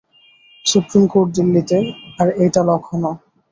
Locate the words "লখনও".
2.69-3.11